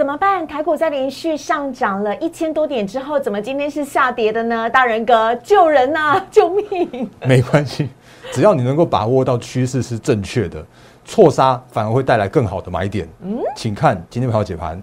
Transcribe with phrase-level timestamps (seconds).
[0.00, 0.46] 怎么办？
[0.46, 4.70] 台股在连续上涨了一千多点之后，怎么今天是下跌的呢？
[4.70, 7.10] 大人哥，救人呐、 救命！
[7.26, 7.86] 没关系，
[8.32, 10.64] 只要你能够把握到趋势是正确的，
[11.04, 13.06] 错杀反而会带来更好的买点。
[13.22, 14.82] 嗯，请看今天朋友解盘。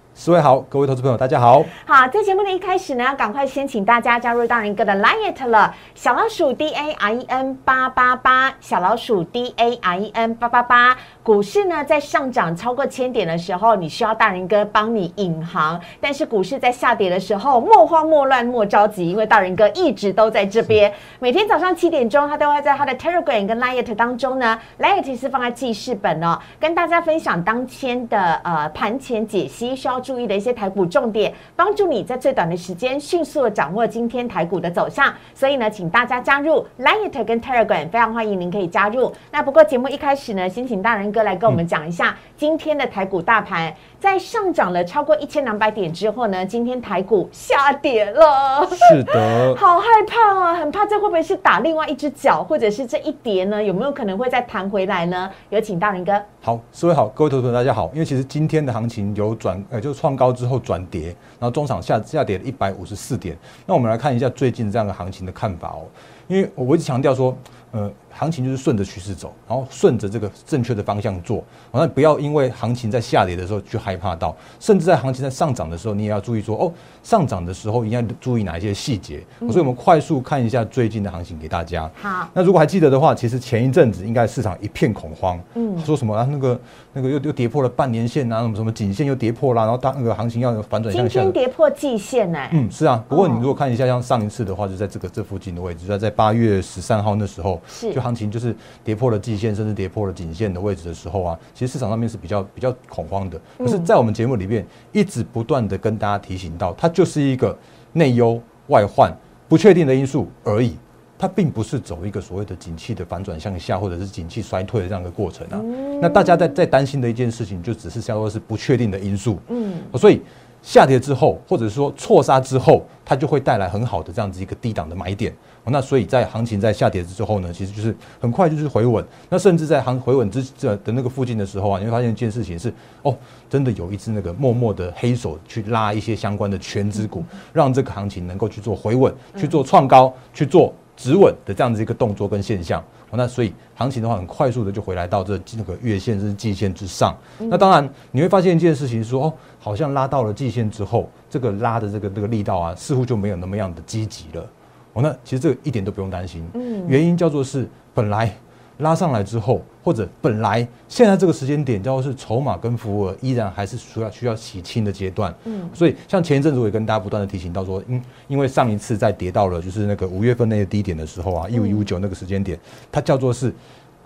[0.13, 1.63] 四位好，各位投资朋友大家好。
[1.85, 10.97] 好，在节目的一开始呢，要赶快先请大家加入大人哥的 Line 了，小老鼠 D A I E N 八八八，小老鼠 D A I E N 八八八。
[11.23, 20.91] 股市呢在上涨超过千点的时候，你需要大人哥帮你引航；但是股市在下跌的时候，莫慌莫乱莫着急，因为大人哥一直都在这边。
[21.19, 35.13] 每天早上七点钟，他都会在他的 Telegram 跟 Line 当中呢，Line 是放在记事本哦，跟大家分享当天的呃盘前解析，需要注意的一些台股重点，帮助你在最短的时间迅速的掌握今天台股的走向。
[35.33, 39.11] 所以呢，请大家加入 Line 跟 Telegram，非常欢迎您可以加入。
[39.31, 48.67] 那不过节目一开始呢，先请大人哥来跟我们讲一下今天的台股大盘，在上涨了超过一千两百点之后呢，今天台股下跌了。
[48.67, 55.29] 是的， 好害怕啊，很怕这会不会是打另外一只脚，或者是这一跌呢，有没有可能会再弹回来呢？
[55.49, 56.13] 有请大人哥。
[56.41, 57.91] 好，四位好，各位投资者大家好。
[57.93, 61.07] 因为其实今天的行情有转，呃，就创高之后转跌，
[61.39, 63.37] 然后中场下下跌了一百五十四点。
[63.65, 65.87] 那我们来看一下最近这样的行情的看法哦。
[66.27, 67.35] 因为我一直强调说，
[67.71, 71.43] 呃，行情就是顺着趋势走，然后顺着这个正确的方向做。
[71.71, 79.23] 那不要因为行情在下跌的时候去害怕到，甚至在行情在上涨的时候，你也要注意说，哦，上涨的时候应该注意哪一些细节。
[79.39, 81.89] 所以我们快速看一下最近的行情给大家。
[82.01, 86.59] 好，那如果还记得的话，其实前一阵子应该市场一片恐慌，嗯，说什么啊那个
[86.91, 93.01] 那个又又跌破了半年线啊，什么什么颈线又跌破了，然后当那个行情要反转今向下跌破季线呢、嗯，是啊。
[93.07, 103.41] 不过你哦如果看一下，像上一次的话，就在这个这附近的位置，就在八月十三号那时候，是就行情就是跌破了季线，甚至跌破了颈线的位置的时候啊，其实市场上面是比较比较恐慌的。
[103.57, 107.57] 可是，在我们节目里面一直不断的跟大家提醒到，它就是一个
[107.93, 109.11] 内忧外患
[109.49, 110.77] 不确定的因素而已。
[111.17, 115.57] 它并不是走一个所谓的景气的反转向下，或者是景气衰退的这样一个过程啊。
[115.99, 119.39] 那大家在在担心的一件事情，就只是叫做是不确定的因素。
[119.49, 120.21] 嗯，所以
[120.61, 125.31] 下跌之后，或者说错杀之后，它就会带来很好的这样子一个低档的买点。
[125.63, 129.05] 哦那所以在行情在下跌之后呢，其实就是很快就是回稳。
[129.29, 132.73] 那甚至在行回稳之这的那个附近的时候啊，你会发现一件事情是，
[133.03, 133.15] 哦，
[133.47, 137.23] 真的有一只那个默默的黑手去拉一些相关的全指股，
[137.53, 142.79] 让这个行情能够去做回稳，去做创高，去做止稳的这样子一个动作跟现象。
[143.09, 147.17] 哦那所以行情的话，很快速的就回来到这这个月线甚至季线之上。
[147.39, 154.49] 那当然你会发现一件事情说，哦，好像拉到了季线之后，这个拉的这个这个力道啊，似乎就没有那么样的积极了。
[154.93, 156.47] 哦，那其实这个一点都不用担心。
[156.53, 158.33] 嗯原因叫做是本来
[158.81, 165.33] 拉上来之后，或者本来现在这个时间点叫做是筹码跟服务额依然还是需要需要洗清的阶段。
[165.45, 172.59] 嗯所以像前一阵子我也跟大家不断的提醒到说，因因为上一次在跌到了就是那个五月份那个低点的时候啊，一五一五九那个时间点，
[172.91, 173.53] 它叫做是。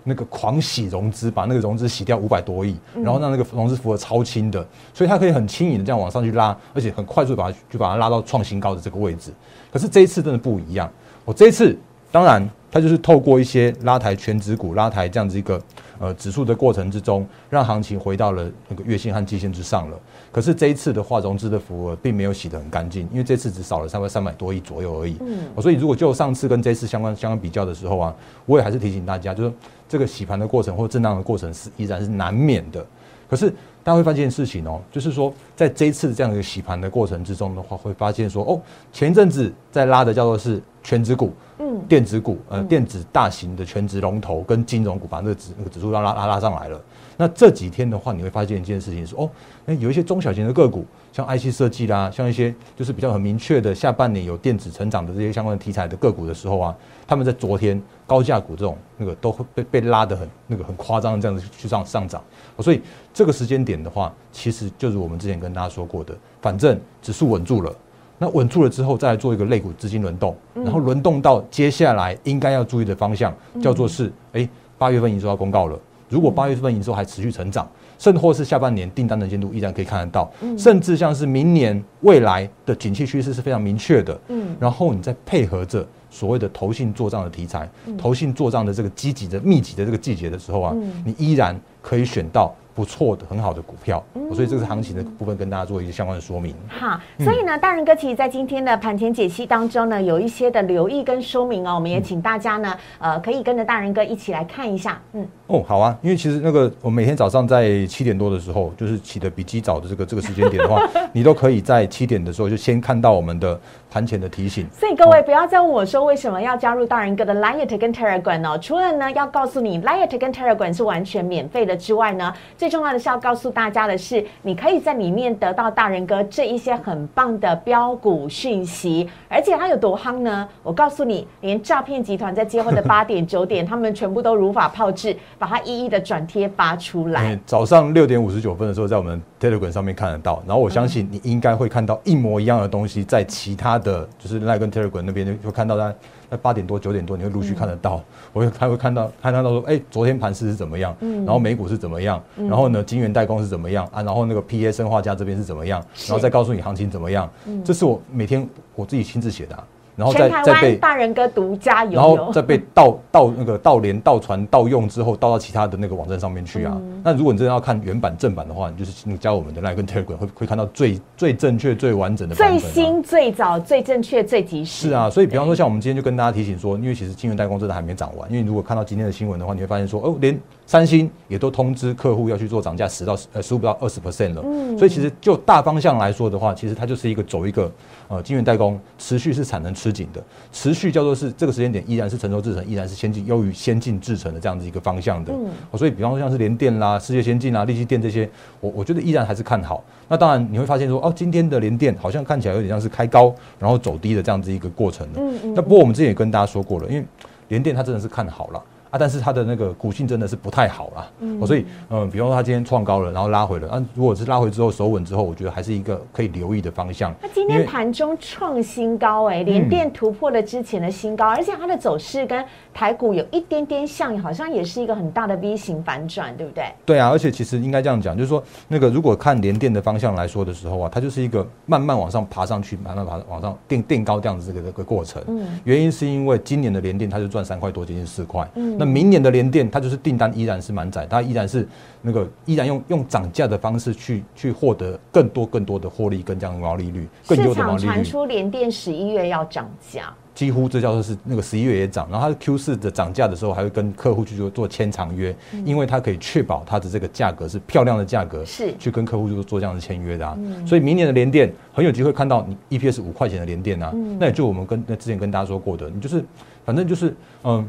[0.08, 9.32] 那个狂洗融资，把那个融资洗掉五百多亿，然后让那个融资符额超轻的，所以它可以很轻盈的这样往上去拉，而且很快速把它就把它拉到创新高的这个位置。
[9.68, 10.88] 可是这一次真的不一样，
[11.24, 11.76] 我这一次
[12.12, 15.58] 当然它就是透过一些拉抬全指股、拉抬这样子一个
[15.98, 19.98] 呃指数的过程之中，让行情回到了那个月线和季线之上了。
[20.30, 25.16] 可是这一次的话，融资的符额并没有洗得很干净，因为这次只少了差不多三百多亿左右而已。
[25.20, 29.52] 嗯嗯，所以如果就上次跟这次相关相关比较的时候啊，我也还是提醒大家，就是
[29.88, 32.84] 这个洗盘的过程或震荡的过程是依然是难免的。
[33.26, 33.50] 可是
[33.82, 38.60] 大家会发现事情哦，就是说在这一次这样的一个洗盘的过程之中的话，会发现说哦，
[38.92, 46.80] 前一阵子在拉的叫做是全指股，嗯电子股，呃，电子大型的全指龙头跟金融股，把那个指那个指数拉拉拉拉上来了。
[47.16, 49.28] 那这几天的话，你会发现一件事情是，哦，
[49.64, 62.22] 那有一些中小型的个股，像 IC 设计啦，像一些就是比较很明确的下半年有电子成长的这些相关的题材的个股的时候啊，他们在昨天高价股这种那个都会被被拉得很那个很夸张的这样子去上上涨。
[62.60, 62.80] 所以
[63.12, 67.74] 这个时间点的话，其实就是我们之前跟大家说过的，反正指数稳住了。
[68.18, 74.48] 那稳住了之后，再来做一个类股资金轮动，然后轮动到接下来应该要注意的方向，叫做是，哎，
[74.78, 75.78] 八月份营收要公告了。
[76.08, 77.68] 如果八月份营收还持续成长，
[77.98, 84.18] 甚或是下半年订单能见度依然可以看得到，甚至像是明年未来的景气趋势是非常明确的。
[84.28, 87.68] 嗯，然后你再配合着所谓的投信做账的题材，
[87.98, 90.74] 投信做账的这个积极的密集的这个季节的时候啊，
[91.04, 92.54] 你依然可以选到。
[92.76, 96.54] 不错的，很好的股票，所以这个是行情的部分，跟大家做一些相关的说明。
[96.68, 105.00] 好，所以呢，大人哥其实在今天的盘前解析当中呢，有一些的留意跟说明哦，我们也请大家呢，呃，可以跟着大人哥一起来看一下。
[105.14, 110.82] 嗯，哦，好啊，因为其实那个我每天早上在七点多的时候，就是起的比鸡早的这个这个时间点的话，
[111.14, 113.58] 你都可以在七点的时候就先看到我们的
[113.90, 114.66] 盘前的提醒。
[114.72, 130.48] 所以各位不要再问我说为什么要加入大人哥的 Light 跟 Telegram 哦，除了呢要告诉你 Light 跟 Telegram 是完全免费的之外呢，最重要的是要告诉大家的是，你可以在里面得到大人哥这一些很棒的标股讯息，而且它有多夯呢？
[130.62, 137.38] 我告诉你，连诈骗集团在接后的 八点九点，他们全部都如法炮制，把它一一的转贴发出来。
[137.46, 145.94] 早上六点五十九分的时候，在我们 Telegram 上面看得到，然后我相信你应该会看到一模一样的东西，在其他的就是那跟 Telegram 那边就会看到在。
[146.28, 148.02] 在八点多九点多，你会陆续看得到，
[148.32, 150.92] 我会他会看到看到说，哎，昨天盘势是怎么样？
[150.98, 152.20] 嗯，然后美股是怎么样？
[152.34, 154.02] 然后呢，金元代工是怎么样啊？
[154.02, 155.80] 然后那个 P A 生化家这边是怎么样？
[156.08, 157.30] 然后再告诉你行情怎么样？
[157.46, 158.44] 嗯，这是我每天
[158.74, 159.56] 我自己亲自写的。
[159.96, 166.78] 然后再再被大人哥独家有，然后再被盗盗那个盗连盗传盗用之后，盗到其他的那个网站上面去啊。
[167.02, 174.88] 那如果你真的要看原版正版的话，你就是你加我们的 Line 跟 Telegram 会会看到最最正确、最完整的最新、最早、最正确、最及时。
[174.88, 184.42] 是啊，所以比方说像我们今天就跟大家提醒说，因为其实金源代工真的还没涨完，因为如果看到今天的新闻的话，你会发现说哦，连三星也都通知客户要去做涨价十到呃十五到二十 percent 了。
[184.44, 187.70] 嗯，所以其实就大方向来说的话，其实它就是一个走一个。
[188.08, 190.22] 呃，晶圆代工持续是产能吃紧的，
[190.52, 195.32] 持续叫做是这个时间点依然是成熟制程，依然是先进优于先进制程的这样子一个方向的。
[195.32, 198.30] 嗯，所以比方说像是联电啦、世界先进啦、立积电这些，
[198.60, 199.82] 我我觉得依然还是看好。
[200.06, 205.20] 那当然你会发现说，哦，今天的联电好像看起来有点像是开高然后走低的这样子一个过程的。
[205.20, 205.54] 嗯嗯。
[205.54, 207.04] 那不过我们之前也跟大家说过了，因为
[207.48, 208.62] 联电它真的是看好了。
[208.96, 217.14] 啊，但是它的那个股性真的是不太好啦，嗯，所以嗯，比方说它今天创高了，然后拉回了，那，如果是拉回之后守稳之后，我觉得还是一个可以留意的方向。
[217.20, 226.64] 它今天盘中创新高，哎，连电突破了之前的新高，而且它的走势跟台股有一点点像，好像也是一个很大的 V 型反转，对不对？
[226.84, 235.22] 对啊，而且其实应该这样讲，就是说那个如果看连电的方向来说的时候啊，它就是一个慢慢往上爬上去，慢慢爬往上垫垫高这样子这个这个过程。
[235.26, 239.70] 嗯，原因是因为今年的连电它就赚三块多，接近四块，嗯，那明年的联电。
[239.70, 241.66] 它就是订单依然是满载，它依然是
[242.00, 247.08] 那个依然用用涨价的方式去去获得更多更多的获利跟这样的毛利率。
[247.28, 255.34] 市场传出联电十一月要涨价，几乎这叫做是那个十一月也涨，然后它 Q 四的涨价的时候还会跟客户去做做签长约，
[255.64, 260.38] 因为它可以确保它的这个价格是漂亮的价格，是去跟客户就做这样的签约的啊。
[260.64, 266.24] 所以明年的联电很有机会看到你 EPS 五块钱的联电啊，那也就我们跟那之前跟大家说过的，你就是
[266.64, 267.68] 反正就是嗯。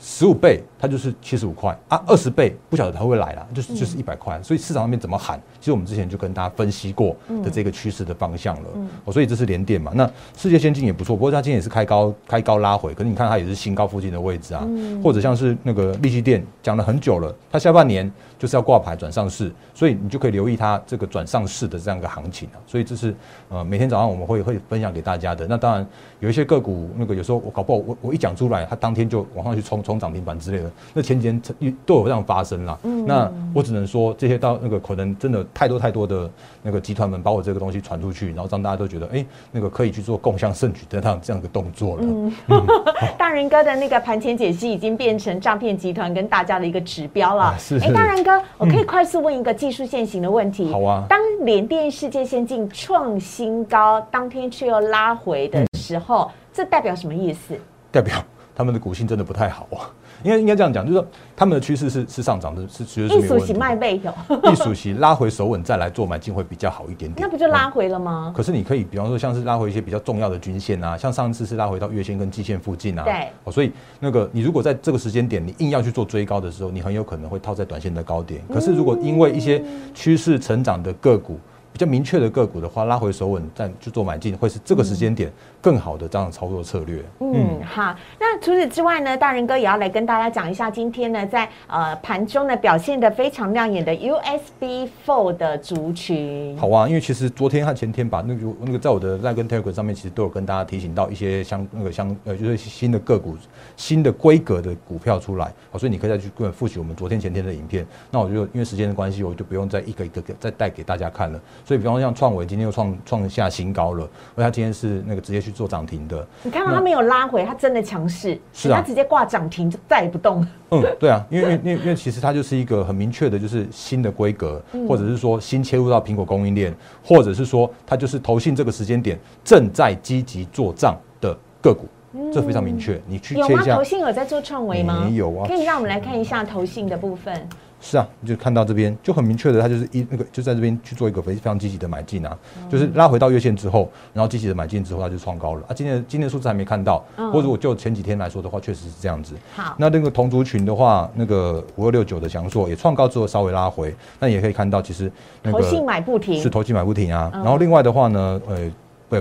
[0.00, 1.76] 十五倍，它就是七十五块。
[1.88, 8.68] 啊，二十倍不晓得它会来了，就是就是一百块，所以市场上面怎么喊，其实我们之前就跟大家分析过的这个趋势的方向了，
[9.04, 14.66] 哦，所以这是连电嘛，那世界先进也不错，不过它今天也是开高开高拉回，可是你看它也是新高附近的位置啊，
[15.02, 23.14] 或者像是那个利基电讲了很久了，它下半年就是要挂牌转上市，所以你就可以留意它这个转上市的这样一个行情啊，所以这是
[23.48, 25.86] 呃每天早上我们会会分享给大家的，那当然
[26.20, 29.80] 有一些个股那个有时候我搞不好我我一讲出来，它当天就往上去冲。
[29.80, 31.42] 冲涨停板之类的，那前几天
[31.84, 32.78] 都有这样发生了。
[33.06, 36.30] 那我只能说，这些到那个可能真的太多太多的
[36.62, 42.02] 那个集团们把我这个东西传出去，然后让大家都觉得，哎，那个可以去做共享盛举的这样这样一个动作了。
[42.02, 42.32] 嗯
[43.18, 47.56] 大人哥的那个盘前解析已经变成诈骗集团跟大家的一个指标了。
[47.58, 47.78] 是。
[47.78, 50.70] 哎，大人哥，我可以快速问一个技术线型的问题。
[50.72, 51.04] 好啊。
[51.08, 57.58] 当联电世界先进创新高，当天却又拉回的时候，这代表什么意思？
[57.90, 58.22] 代表。
[58.52, 59.88] 他们的股性真的不太好啊，
[60.22, 63.60] 应该应该这样讲，就是说他们的趋势是是上涨的，是绝对是没。
[63.60, 67.16] 卖背有，艺术系拉回手稳再来做买进会比较好一点点。
[67.20, 68.32] 那不就拉回了吗？
[68.34, 73.04] 可是你可以，比方说像是拉回一些比较重要的均线啊，像上次是拉回到月线跟季线附近啊。
[73.04, 73.28] 对。
[73.44, 78.40] 哦，所以那个你如果在这个时间点你硬要去做追高的时候，你很有可能会套在短线的高点。
[78.52, 79.62] 可是如果因为一些
[79.94, 81.34] 趋势成长的个股。
[81.34, 81.49] 比
[81.84, 87.02] 较明确的个股的话，拉回手稳再去做买进，会是这个时间点更好的这样的操作策略。
[87.20, 87.94] 嗯，好。
[88.18, 96.56] 那除此之外呢，大人哥也要来跟大家讲一下，今天呢在呃盘中呢表现的非常亮眼的 USB Four 的族群。
[96.58, 103.36] 好啊，因为其实昨天和前天把那个那个在我的那跟 Telegram 上面，其实都有跟大家提醒到一些相那个相呃就是新的个股、
[103.76, 107.86] 新的规格的股票出来，好，所以你可以再去复习我们昨天前天的影片。
[108.10, 111.40] 那我就因为时间的关系，我就不用再一个一个再带给大家看了。
[111.70, 114.02] 所以，比方说像创维今天又创创下新高了，
[114.34, 116.26] 而且它今天是那个直接去做涨停的。
[116.42, 120.44] 你看到它没有拉回，它真的强势，是啊，它直接挂涨停就再也不动。
[120.70, 126.74] 嗯，对啊，因为因为因为其实它就是一个很明确的，就是新的规格，或者是说新切入到苹果供应链，
[127.04, 131.86] 或者是说它就是投信这个时间点正在积极做账的个股，
[132.32, 133.00] 这非常明确。
[133.06, 133.62] 你去有吗？
[133.64, 135.06] 投信有在做创维吗？
[135.08, 137.48] 没有啊，可以让我们来看一下投信的部分。
[137.80, 142.36] 是啊，就看到这边就很明确的，它就是一那个就在这边去做一个非非常积极的买进啊，
[142.68, 145.72] 就是拉回到月线之后，然后积极的买进之后，它就创高了啊。
[145.74, 149.34] 今天今天数字还没看到，或者我就前几天来说的话，确实是这样子。
[149.54, 155.10] 好，那那个同族群的话，那个五二六九的翔硕也创高之后稍微拉回，那也可以看到其实
[155.42, 157.30] 那个投信买不停，是投信买不停啊。
[157.32, 158.70] 然后另外的话呢，呃，
[159.08, 159.16] 不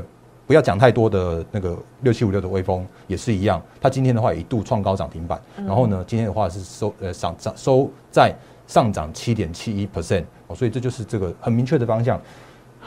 [0.48, 8.36] 不要讲太多的那个六七五六的微风也是一样，它今天的话一度创高涨停板，然后呢，今天的话是收呃涨涨收在。
[8.70, 12.22] 上涨七点七一 percent 哦，所以这就是这个很明确的方向，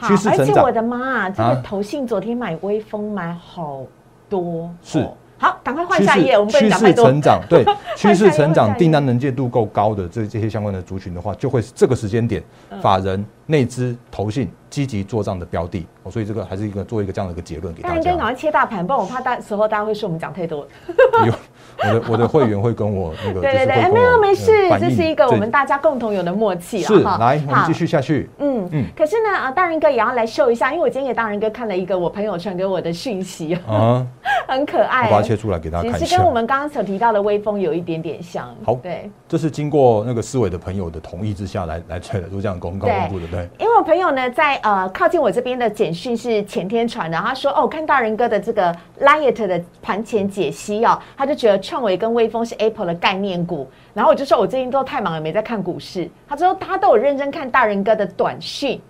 [0.07, 0.63] 趋势成长。
[0.65, 3.83] 我的妈，这个投信昨天买微风买好
[4.29, 5.05] 多，是。
[5.39, 6.39] 好，赶快换下一页。
[6.39, 7.65] 我们趋势成长，对
[7.99, 12.41] 趋势成长，订单能见度够高的这这些相关的族群的话，就会是这个时间点，
[12.81, 15.87] 法人内资投信积极做账的标的。
[16.05, 17.97] 哦，所以这个还是一个做一个这样的一个结论给大家。
[17.97, 20.67] 应该赶快切大盘，不然我怕大时候大家会说我们讲太多。
[21.27, 21.33] 有
[21.79, 26.83] 我的我的会员会跟我那个 对对对，没有没事，这是一个我们大家共同有的默契。
[26.83, 28.29] 是，来我们继续下去。
[28.39, 28.85] 嗯嗯。
[28.97, 34.05] 可是呢，啊，大人哥也要来秀一下，因为我今天给大人哥看了一个我朋友传给我的讯息啊，
[34.49, 35.07] 很可爱。
[35.07, 38.53] 我把它切出来给大家看其实跟我们刚刚所提到的微风有一点点像。
[38.65, 43.49] 好，对，这是经过那个思维的朋友的同意之下来来做的，做这样公告公布的，对。
[43.59, 56.09] 因为我朋友呢，在呃靠近我这边的简讯是前天传的，他说哦，看大人哥的这个 Liet 的盘前解析哦，他就觉得创维跟微风是 Apple 的概念股，然后我就说我最近都太忙了，没在看股市。
[56.29, 58.81] 他说他都有认真看大人哥的短讯，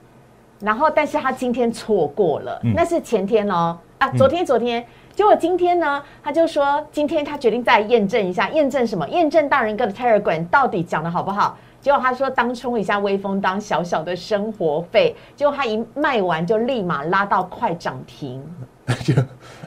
[0.61, 4.84] 然后但是他今天错过了，那是前天哦啊，昨天昨天。
[5.14, 9.06] 结果今天呢，他就说今天他决定再验证一下，验证什么？
[9.11, 11.58] 验证大人哥的 Telegram 到底讲的好不好？
[11.83, 15.15] 结果他说当冲一下威风，当小小的生活费。
[15.37, 18.43] 结果他一卖完就立马拉到快涨停。
[19.05, 19.15] 就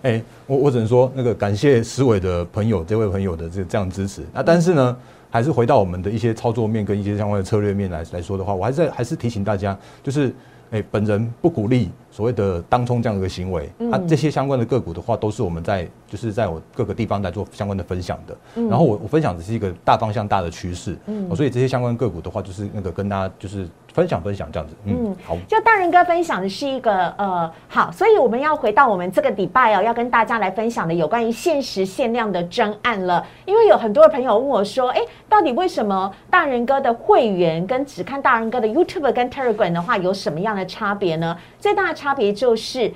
[0.01, 4.23] 哎，我我只能说那个感谢思伟的朋友，这位朋友的这这样支持。
[4.33, 4.97] 那但是呢，
[5.29, 10.33] 还是回到我们的一些操作面跟一些相关的策略面来来说的话，我还是还是提醒大家，就是
[10.71, 11.89] 哎，本人不鼓励。
[12.11, 18.37] 所谓的当冲这样的一个行为，那这些相关的个股的话，都是我们在就是在我各个地方在做相关的分享的。
[18.69, 24.75] 然后我我分享的是一个大方向、大的趋势，嗯所以这些相关个股的话，就是那个跟大家就是分享分享这样子。
[24.83, 25.37] 嗯，好。
[25.47, 33.25] 就大人哥分享的是一个呃好，所以我们要回到我们这个礼拜哦，要跟大家来分享的有关于限时限量的专案了。
[33.45, 34.99] 因为有很多的朋友问我说，哎，
[35.29, 41.37] 到底为什么大人哥的会员跟只看大人哥的 YouTube 跟 Telegram 的话，有什么样的差别呢？
[41.57, 42.91] 最大的差别就是，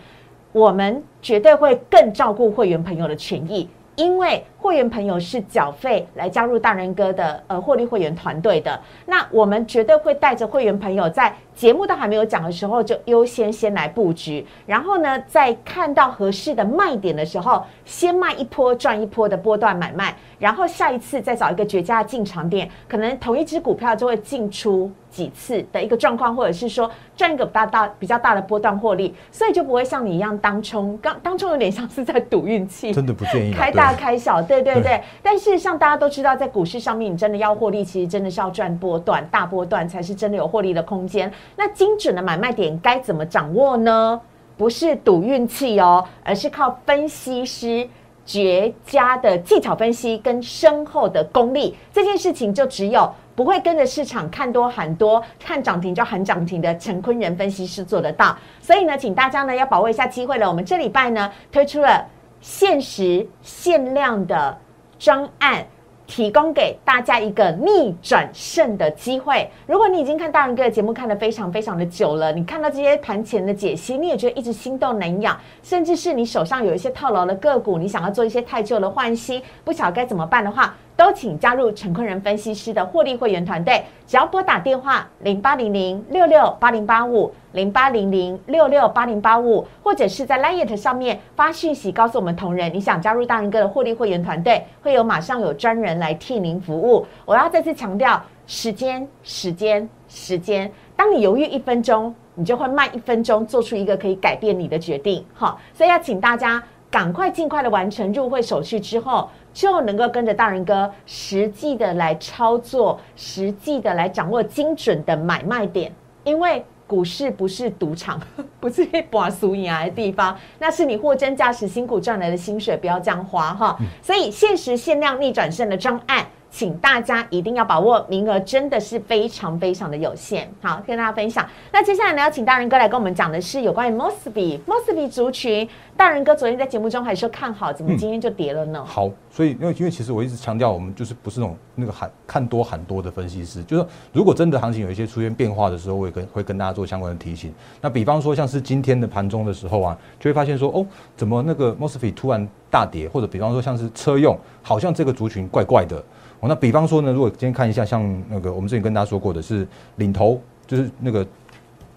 [0.51, 24.89] 我们绝对会更照顾会员朋友的权益，因为会员朋友是缴费来加入大人哥的呃获利会员团队的，那我们绝对会带着会员朋友在节目都还没有讲的时候，就优先先来布局，然后呢，在看到合适的卖点的时候，先卖一波赚一波的波段买卖，然后下一次再找一个绝佳的进场点，可能同一只股票就会进出。
[25.19, 35.01] 几次的一个状况，或者是说赚一个大大比较大的波段获利，所以就不会像你一样当冲，刚当冲有点像是在赌运气，真的不建议开大开小，对对对。
[35.21, 41.29] 但事实上大家都知道，在股市上面，你真的要获利，其实真的是要赚波段大波段才是真的有获利的空间。
[41.57, 44.21] 那精准的买卖点该怎么掌握呢？
[44.55, 47.85] 不是赌运气哦，而是靠分析师
[48.25, 51.75] 绝佳的技巧分析跟深厚的功力。
[51.91, 53.11] 这件事情就只有。
[53.39, 60.45] 不会跟着市场看多喊多，看涨停就喊涨停的陈坤仁分析师做得到，所以呢，请大家呢要把握一下机会了。
[60.45, 62.05] 我们这礼拜呢推出了
[62.41, 64.57] 限时限量的
[64.99, 65.65] 专案，
[66.05, 69.49] 提供给大家一个逆转胜的机会。
[69.65, 80.75] 如果你已经看大人哥的节目看得非常非常的久了，你看到这些盘前的解析，你也觉得一直心动难养，甚至是你手上有一些套牢的个股，你想要做一些太旧的换新，不晓该怎么办的话。
[80.99, 97.07] 都请加入陈坤仁分析师的获利会员团队，只要拨打电话零八零零六六八零八五零八零零六六八零八五，或者是在 Line 上面发讯息告诉我们同仁，你想加入大人哥的获利会员团队，会有马上有专人来替您服务。
[97.23, 100.69] 我要再次强调，时间，时间，时间。
[100.97, 105.25] 当你犹豫一分钟，你就会慢一分钟做出一个可以改变你的决定。
[105.33, 109.29] 好，所以要请大家赶快尽快的完成入会手续之后。
[109.53, 115.91] 就能够跟着大人哥实际的来操作，实际的来掌握精准的买卖点。
[116.23, 118.19] 因为股市不是赌场，
[118.59, 123.77] 不是把输赢的地方，那是你货真价实辛苦赚来的薪水，不要这样花哈。
[124.01, 126.25] 所以限时限量逆转胜的专案。
[126.51, 130.49] 请大家一定要把握名额，真的是非常非常的有限。
[130.61, 131.47] 好，跟大家分享。
[131.71, 135.67] 那接下来呢，要请大人哥来跟我们讲的是有关于 Mosby Mosby 族群。
[135.95, 138.83] 大人哥昨天在节目中还说看好，怎么今天就跌了呢？
[138.85, 147.53] 好，所以因为因为其实我一直强调，我们就是不是那种那个喊看多喊多的分析师，就是如果真的行情有一些出现变化的时候，我也跟会跟大家做相关的提醒。
[147.81, 156.01] 那比方说像是今天的盘中的时候啊，就会发现说哦，怎么那个 Mosby 突然大跌，或者比方说像是车用，好像这个族群怪怪的。
[156.39, 159.67] 哦，那比方说呢，如果今天看一下，像那个我们之前跟大家说过的是
[159.97, 161.25] 领头，就是那个。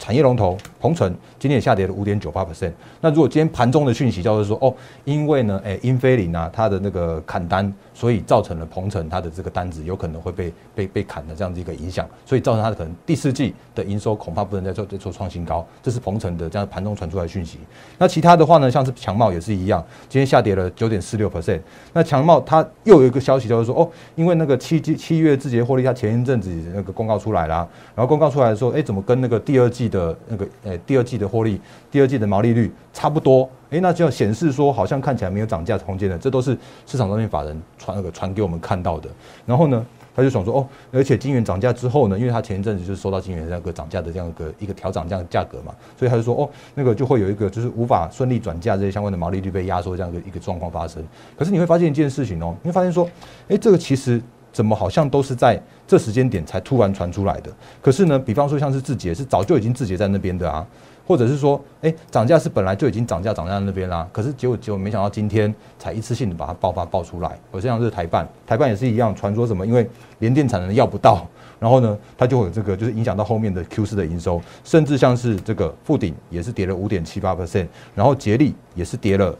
[0.03, 2.73] 产业龙头鹏程今天也下跌了五点九八 percent。
[3.01, 15.65] 那如果今天盘中的讯息叫做说，哦，因为呢，哎，英飞凌啊，它的那个砍单，所以造成了鹏程它的这个单子有可能会被被被砍的这样子一个影响，所以造成它的可能第四季的营收恐怕不能再做再做创新高。
[15.81, 17.59] 这是鹏程的这样盘中传出来的讯息。
[17.97, 21.61] 那其他的话呢，像是强茂也是一样，今天下跌了九点四六 percent。
[21.93, 36.57] 那强茂它又有一个消息叫做说，哦，因为那个七七七月字节获利，它前一阵子那个公告出来啦，然后公告出来说，哎，怎么跟那个第二季的那个诶，第二季的获利，第二季的毛利率差不多，诶，那就显示说好像看起来没有涨价空间的，这都是
[36.87, 39.09] 市场上面法人传那个传给我们看到的。
[39.47, 51.05] 然后呢，他就想说，哦，而且金元涨价之后呢，因为他前一阵子就是收到金元那个涨价的这样一个一个调涨这样价格嘛，所以他就说，哦，那个就会有一个就是无法顺利转嫁这些相关的毛利率被压缩这样一个一个状况发生。
[51.39, 53.09] 可是你会发现一件事情哦，你会发现说，
[53.49, 54.21] 诶，这个其实。
[54.53, 57.51] 怎么好像都是在这时间点才突然传出来的？
[57.81, 60.67] 可是呢，比方说像是字节是早就已经字节在那边的啊，
[61.07, 64.07] 或者是说，哎，涨价是本来就已经涨价涨在那边啦。
[64.13, 67.39] 可是结果结果没想到今天才一次性的把它爆发爆出来。
[67.51, 71.27] 我像是台办，台办也是一样，传说什么因为连电产能要不到，
[71.59, 79.35] 然后呢，它就会有这个就是影响到后面的 Q 四的营收，甚至像是这个富鼎也是跌了五点七八 percent，然后捷力也是跌了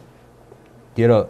[0.95, 1.29] 跌了。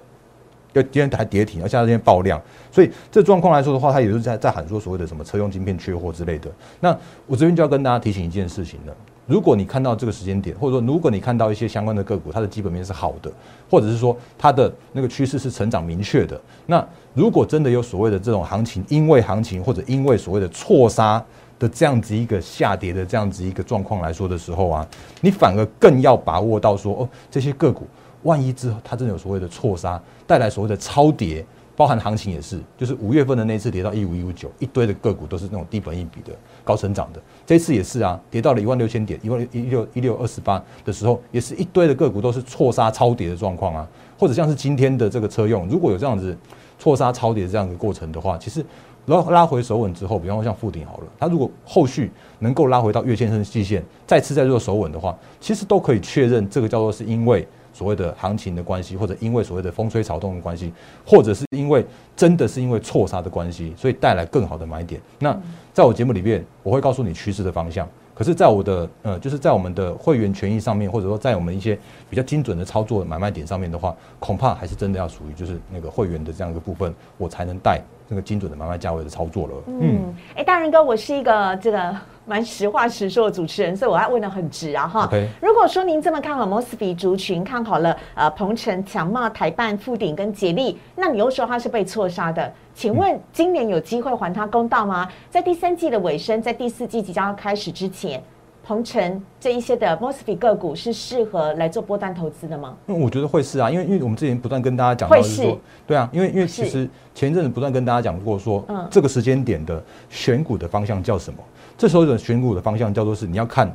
[0.72, 6.50] 要今天还跌停，而且今天爆量，所以这状况来说的话，它也是在在喊说所谓的什么车用晶片缺货之类的。
[6.80, 8.94] 那我这边就要跟大家提醒一件事情了：
[9.26, 13.30] 如果你看到这个时间点，或者说如果你看到一些相关的个股，它的基本面是好的，
[13.70, 21.22] 或者是说它的那个趋势是成长明确的，那如果真的有所谓的这种行情，因为行情或者因为所谓的错杀
[21.58, 24.86] 的这样子一个下跌的这样子一个状况来说的时候啊，
[25.20, 27.86] 你反而更要把握到说哦这些个股。
[28.22, 36.32] 万一之后它真的有所谓的错杀，带来所谓的超跌，包含行情也是，就是五月份的那次跌到一五一五九，一堆的个股都是那种低本一比的
[36.62, 46.36] 高成长的，这次也是啊，跌到了一万六千点，一万一六一六二十八的时候，也是一堆的个股都是错杀超跌的状况啊，或者像是今天的这个车用，如果有这样子
[46.78, 48.64] 错杀超跌这样的过程的话，其实
[49.06, 57.48] 拉拉回手稳之后，比方说像附顶好了，它如果后续能够拉回到月线甚至季线，再次再做手稳的话，其实都可以确认这个叫做是因为。
[57.72, 60.72] 所谓的行情的关系，或者因为所谓的风吹草动的关系，
[61.06, 65.00] 或者是因为真的是因为错杀的关系，所以带来更好的买点。
[65.18, 65.38] 那
[65.72, 67.88] 在我节目里面，我会告诉你趋势的方向。
[68.14, 71.76] 可是，在我的呃，就是在我们的会员权益上面，或者说在我们一些
[72.10, 79.54] 比较精准的操作买卖点上面的话，恐怕还是真的要属于就是那个会员的这样一个部分，我才能带那个精准的买卖价位的操作了。
[79.66, 81.96] 嗯，哎，大人哥，我是一个这个。
[82.24, 85.08] 蛮实话实说的主持人，所以我要问的很直啊哈。
[85.40, 95.08] 如果说您这么看好 mosby 族群，看好了呃鹏程、强茂、台办、富鼎跟捷力，那你又说它是被错杀的，请问今年有机会还他公道吗？
[95.28, 98.22] 在第三季的尾声，在第四季即将要开始之前，
[98.64, 102.76] 鹏程这一些的摩斯比个股是适合来做波段投资的吗？
[102.86, 111.38] 嗯，我觉得会是啊，因为因为我们之前不断跟大家讲到是说，对啊，因为因为其实前一阵子不断跟大家讲过说，嗯，这个时间点的选股的方向叫什么？
[111.76, 113.74] 这时候的选股的方向叫做是你要看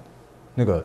[0.55, 0.83] 那个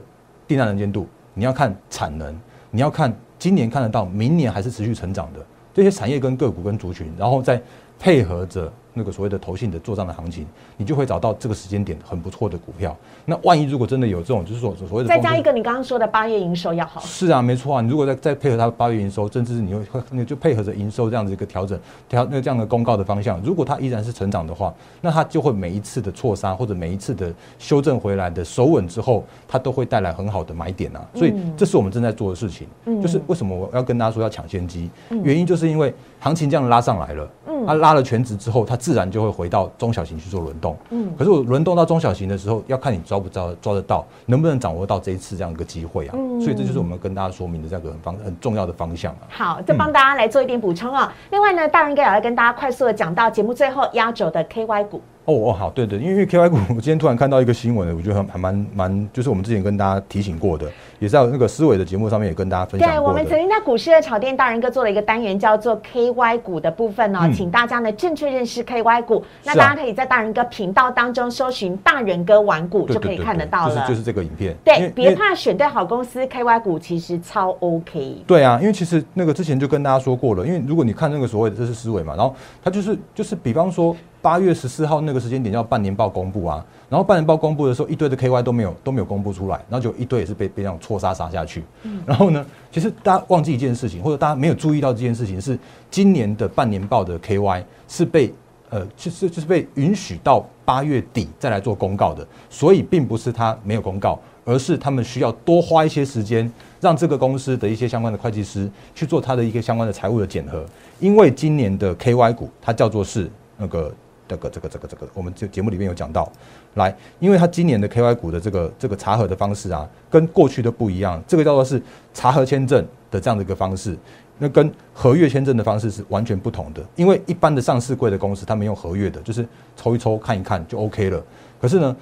[0.48, 2.36] 订单能见度，你要看产能，
[2.70, 5.40] 你要看今年看得到，明年还是持续成长的
[5.72, 7.62] 这些产业跟个股跟族群，然后再
[7.98, 12.94] 配合着那个所谓的投信的做账的行情，你就会找到这个时间点很不错的股票。
[13.24, 17.80] 那万一如果真的有这种，就是说所谓的再加一个你刚刚说的八月营收要好，是啊，没错啊。
[17.80, 31.02] 你如果再再配合它八月营收，甚至是你会会你就配合着营收这样子一个调整调那这样的公告的方向，如果它依然是成长的话，那它就会每一次的错杀或者每一次的修正回来的守稳之后，它都会带来很好的买点啊。
[31.14, 32.66] 所以这是我们正在做的事情。
[32.84, 34.90] 嗯，就是为什么我要跟大家说要抢先机，
[35.22, 37.26] 原因就是因为行情这样拉上来了。
[37.66, 40.76] 它拉了全值之后，他自然就会回到中小型去做轮动。
[40.90, 46.14] 嗯，可是我轮动到中小型的时候，要看你抓不抓抓得到，能不能掌握到这一次这样一个机会啊？
[46.16, 49.20] 嗯，所以这就是我们跟大家说明的这个很方很重要的方向啊。
[49.30, 51.12] 好，再帮大家来做一点补充啊。
[51.30, 55.00] 另外呢，大人哥也要跟大家快速的讲到节目最后压轴的 KY 股。
[55.24, 60.66] 哦哦好，对对，因为 K Y 股，我今天突然看到一个新闻，我觉得还还蛮蛮，就是我们之前跟大家提醒过的，
[60.98, 62.98] 也在那个思维的节目上面也跟大家分享过。
[62.98, 69.24] 对，我们曾经在股市的炒店大人哥做了一个单元，叫做 K Y 股的部分哦，请大家呢正确认识 K Y 股。
[69.44, 73.86] 那大家可以在大人哥频道当中搜寻大人哥玩股，就可以看得到了。
[73.86, 74.56] 就是这个影片。
[74.64, 78.24] 对，别怕选对好公司，K Y 股其实超 OK。
[78.26, 83.96] 对啊，因为其实那个之前就跟大家说过了，因为如果你看那个所谓的这是思维嘛，然后它就是就是比方说。
[84.22, 91.64] 八月十四号那个时间点叫半年报公布啊，然后半年报公布的时候，一堆的 KY 都没有都没有公布出来，然后就一堆也是被被这样错杀杀下去。
[92.06, 95.58] 然后呢，其实大家忘记一件事情，或者大家没有注意到这件事情，是
[95.90, 98.32] 今年的半年报的 KY 是被
[98.70, 110.64] 呃，就是就是被允许到八月底再来做公告的，所以并不是他没有公告，而是他们需要多花一些时间，让这个公司的一些相关的会计师去做他的一个相关的财务的检核，
[111.00, 113.92] 因为今年的 KY 股它叫做是那个。
[114.32, 116.30] 这个这个这个这个，我们就节目里面有讲到，
[116.74, 121.80] 来，因为它今年的 KY 股的这个这个查核的方式啊，跟过去的不一样，这个叫做是
[122.14, 123.96] 查核签证的这样的一个方式，
[124.38, 126.82] 那跟合约签证的方式是完全不同的。
[126.96, 131.22] 因为一般的上市柜的公司，他们用合约的，就是抽一抽看一看就 OK 了。
[131.60, 131.94] 可是呢，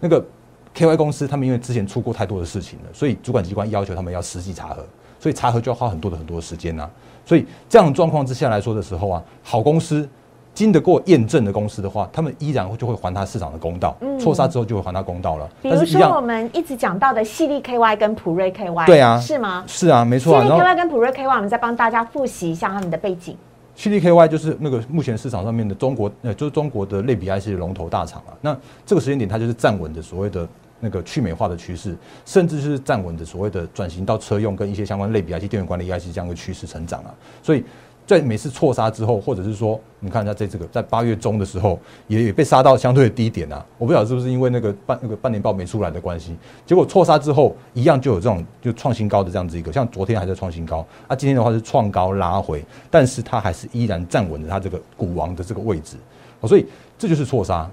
[0.00, 0.24] 那个
[0.74, 4.84] KY 公司，他们因为之前出过太多的事情了，所以主管机关要求他们要实际查核，
[5.20, 6.90] 所以查核就要花很多的很多时间呐。
[7.24, 10.08] 所以这样的状况之下来说的时候啊，好公司。
[10.58, 13.96] 经得过验证的公司的话，他们依然就会还他市场的公道。
[14.18, 15.48] 错杀之后就会还他公道了。
[15.62, 19.62] 比如说我们一直讲到的细粒 KY 跟普瑞 KY，对啊，是吗？
[19.68, 20.42] 是啊，没错。
[20.42, 23.36] 细粒 KY 跟普瑞 KY，我们再帮大家复习一下他们的背景。
[23.76, 28.34] 细粒 KY 就是那个目前市场上面的中国，呃，就是中国的类比 IC 的龙头大厂啊。
[28.40, 30.48] 那这个时间点，它就是站稳的所谓的
[30.80, 37.14] 那个去美化的趋势，甚至是站稳的所谓的转型到车用跟一些相关类比 IC 电源管理 IC 这样的趋势成长啊。
[37.42, 37.64] 所以。
[38.08, 43.62] 在每次错杀之后，或者是说，你看一下在这个在八月中的时候，也也被杀到相对的低点啊。
[43.76, 55.98] 我不晓得是不是因为那个半那个半年报没出来的关系，结果错杀之后，一样就有这种就创新高的这样子一个，像昨天还在创新高，啊，今天的话是创高拉回，但是它还是依然站稳了它这个股王的这个位置，
[56.46, 56.64] 所以
[56.96, 57.70] 这就是错杀。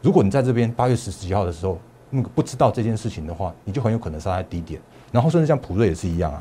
[0.00, 1.76] 如果你在这边八月十几号的时候，
[2.10, 6.40] 那个不知道这件事情的话，你就很有可能杀在低点，然后甚至像普瑞也是一样啊。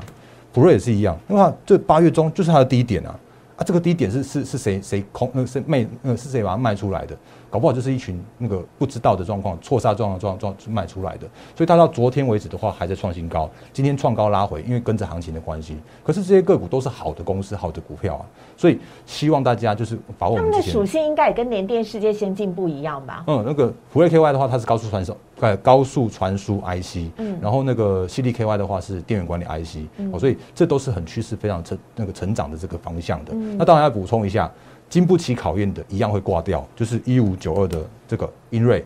[0.55, 3.19] 普瑞也是一样，那么这八月中就是它的低点啊，
[3.57, 7.17] 啊，这个低点是是是谁谁空那是卖那是谁把它卖出来的？
[7.49, 11.27] 搞不好就是一群那个不知道的状况，错杀状况状状卖出来的。
[11.55, 15.77] 所以它到昨天为止的话，还在创新高，今天创高拉回，因为跟着行情的关系。
[16.03, 18.25] 可是这些个股都是好的公司，好的股票啊，
[18.57, 23.23] 所以希望大家就是把我们的属性应该也跟联电世界先进不一样吧？
[23.27, 25.15] 嗯，那个普瑞 KY 的话，它是高速传输。
[25.37, 29.79] 快高速传输 IC，嗯，然后那个 CDKY 的话是电源管理 IC，
[30.13, 33.33] 哦，所以这都是很趋势非常成那个成长的这个方向的。
[33.57, 34.49] 那当然要补充一下，
[34.89, 38.85] 经不起考验的一样会挂掉，就是一五九二的这个英瑞，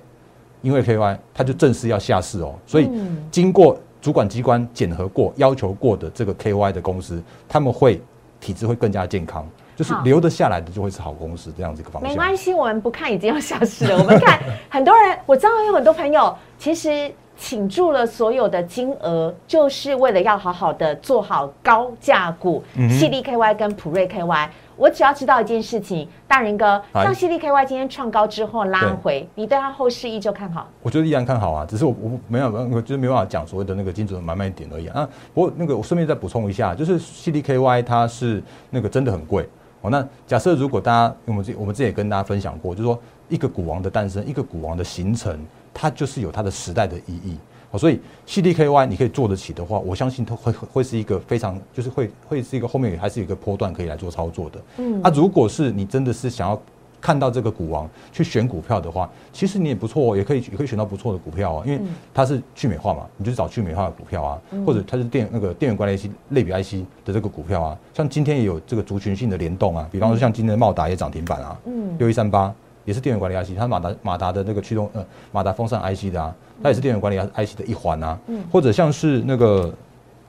[0.62, 2.90] 因为 KY 它就正式要下市哦，所以
[3.32, 8.02] 经过主管机关检核过、要求过的这个 KY 的公司，他们会
[8.40, 9.48] 体质会更加健康。
[9.76, 12.12] 就是留得下来的就会是好公司这样子一个方向。
[12.12, 13.98] 没关系，我们不看已经要下市了。
[13.98, 14.38] 我们看
[14.70, 24.50] 很多人，我知道有很多朋友其实请注了所有的金额，就是为了要好好的做好高价股，犀利 KY 跟普瑞 KY。
[24.80, 30.70] 我只要知道一件事情，大人哥，像 C D K Y 今天创高之后拉回，你对它后市依旧看好？
[30.82, 35.08] 我觉得依然看好啊，只是我我没有，我就是没办法讲所谓的那个精准的买卖点而已啊。
[35.34, 39.50] 不过那个我顺便再补充一下，就是 C D K Y 它是那个真的很贵。
[39.82, 45.38] 哦，那假设如果大家，我们这我们之前也跟大家分享过，就是说一个股王的诞生，一个股王的形成，
[45.74, 47.38] 它就是有它的时代的意义。
[47.72, 54.62] 哦，所以 C D K Y 你可以做得起的话，我相信它会会是一个非常，就是会会是一个后面还是有一个波段可以来做操作的。
[54.78, 56.60] 嗯，啊，如果是你真的是想要
[57.02, 61.80] 看到这个股王去选股票的话，其实你也不错，也可以也可以选到不错的股票啊，因为
[62.14, 71.96] 它是去美化嘛，你就找去美化的股票啊，或者它是电那个电源管理 IC 类比 IC 的这个股票啊，像今天也有这个族群性的联动啊，比方说像今天的茂达也涨停板啊，嗯。
[72.00, 72.54] 六一三八
[72.90, 78.44] 也是电源管理 IC，它马达马达的那个驱动呃马达风扇 IC 的啊，它也是电源管理 IC 的一环啊，嗯。
[78.52, 79.74] 或者像是那个。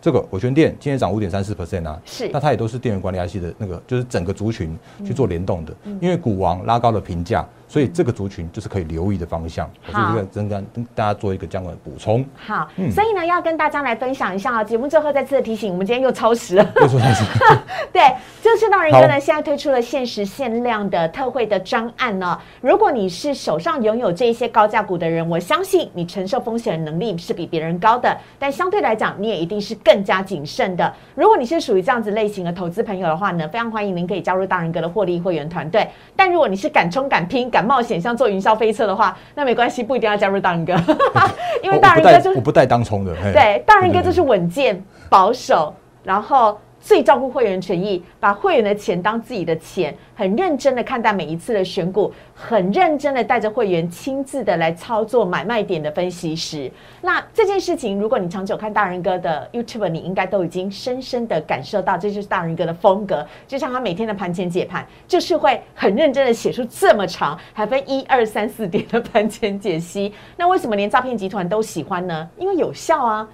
[0.03, 7.47] 这个伟权电今天涨五点三四 percent 啊，是，那它也都是电源管理 IC 的那个，就是整个族群去做联动的，因为股王拉高了评价。
[7.71, 12.27] 所以这个族群就是可以留意的方向，我就是这个真跟跟大家做一个这样的补充。
[12.35, 14.65] 好，所以呢，要跟大家来分享一下啊。
[14.65, 16.69] 节目最后再次的提醒，我们今天又超时了。
[16.83, 17.25] 又超时。
[17.93, 18.03] 对，
[18.43, 22.37] 就是大人哥呢，现在推出了限时限量的特惠的专案呢。
[22.61, 30.93] 如果你是手上拥有这一些高价股的人，我相信你承受风险的能力是比别人高的，但相对来讲，你也一定是更加谨慎的。
[31.15, 35.89] 如果你是属于这样子类型的投资朋友的话呢，非常欢迎您可以加入大人哥的获利会员团队。
[36.17, 40.75] 但如果你是敢冲敢拼敢冒险，像坐云霄飞车的话，那没关系，不一定要加入大人哥，
[41.63, 43.15] 因为大人哥就是我不带当冲的。
[43.33, 46.59] 对，大人哥就是稳健保守，然后。
[46.81, 56.73] 最照顾会员权益，把会员的钱当自己的钱，很认真的看待每一次的选股，很认真的带着会员亲自的来操作买卖点的分析师。
[57.03, 63.27] 那这件事情，如果你长久看大人哥的 YouTube，你应该都已经深深的感受到，这就是大人哥的风格。
[63.47, 70.15] 就像他每天的盘前解盘，就是会很认真的写出这么长，还分一二三四点的盘前解析。
[70.37, 72.29] 那为什么连诈骗集团都喜欢呢？
[72.39, 73.29] 因为有效啊。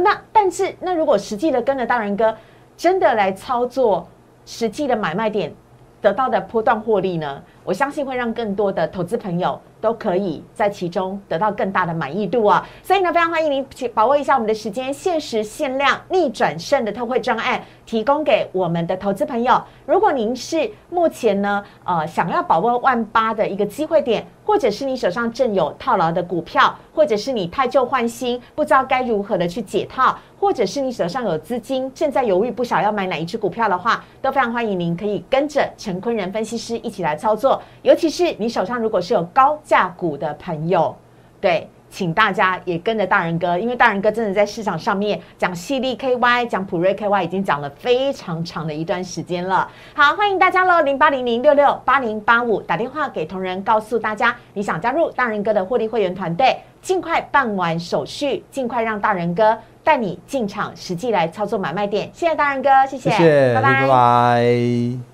[0.00, 2.32] 那但是那如果实际的跟着大人哥。
[2.76, 4.06] 真的来操作
[4.44, 5.54] 实际的买卖点，
[6.00, 7.42] 得到的波段获利呢？
[7.64, 12.68] 我相信会让更多的投资朋友都可以在其中得到更大的满意度啊！
[12.82, 19.58] 所以呢，非常欢迎您去把握一下我们的时间，限时限量逆转胜的特惠专案，提供给我们的投资朋友。
[19.86, 30.14] 如果您是目前呢，呃，想要把握万八的一个机会点，或者是你手上正有套牢的股票，或者是你太旧换新，不知道该如何的去解套。
[30.44, 37.62] 或者是你手上有资金，正在犹豫不晓要买哪一只股票的话，都非常欢迎您可以跟着陈坤仁分析师一起来操作。
[37.80, 40.94] 尤其是你手上如果是有高价股的朋友，
[41.40, 49.68] 对，请大家也跟着大人哥，因为大人哥真的在市场上面讲犀利 KY、讲普瑞 KY 已经讲了非常长的一段时间了。
[49.94, 59.56] 好，欢迎大家喽，零八零零六六八零八五打电话给同仁，告诉大家你想加入大人哥的获利会员团队，尽快办完手续，尽快让大人哥。
[59.84, 65.13] 带你进场实际来操作买卖点，谢谢大人哥，谢谢，拜拜，拜拜。